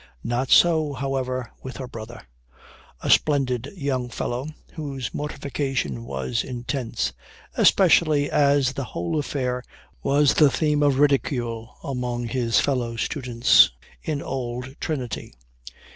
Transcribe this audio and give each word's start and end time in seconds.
Not 0.23 0.49
so, 0.49 0.93
however, 0.93 1.51
with 1.61 1.77
her 1.77 1.87
brother 1.87 2.23
a 3.01 3.09
splendid 3.11 3.69
young 3.75 4.09
fellow, 4.09 4.47
whose 4.73 5.13
mortification 5.13 6.05
was 6.05 6.43
intense, 6.43 7.13
especially 7.53 8.27
as 8.31 8.73
the 8.73 8.83
whole 8.97 9.19
affair 9.19 9.61
was 10.01 10.33
the 10.33 10.49
theme 10.49 10.81
of 10.81 10.97
ridicule 10.97 11.75
among 11.83 12.29
his 12.29 12.59
fellow 12.59 12.95
students 12.95 13.69
in 14.01 14.23
Old 14.23 14.75
Trinity. 14.79 15.35